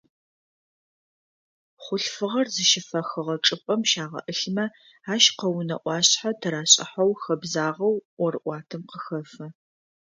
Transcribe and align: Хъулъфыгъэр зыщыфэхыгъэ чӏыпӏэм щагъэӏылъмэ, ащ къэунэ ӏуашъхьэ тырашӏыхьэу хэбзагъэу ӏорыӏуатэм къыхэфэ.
Хъулъфыгъэр 1.83 2.47
зыщыфэхыгъэ 2.53 3.35
чӏыпӏэм 3.45 3.81
щагъэӏылъмэ, 3.89 4.65
ащ 5.13 5.23
къэунэ 5.37 5.75
ӏуашъхьэ 5.81 6.31
тырашӏыхьэу 6.41 7.11
хэбзагъэу 7.21 7.95
ӏорыӏуатэм 8.17 8.83
къыхэфэ. 8.89 9.47